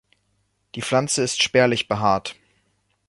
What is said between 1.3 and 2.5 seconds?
spärlich behaart.